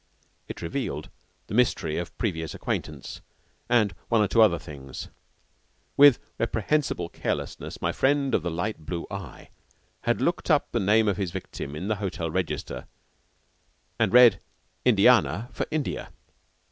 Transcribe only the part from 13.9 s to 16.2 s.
and read "Indiana" for India.